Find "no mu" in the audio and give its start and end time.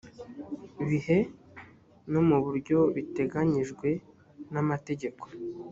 2.11-2.37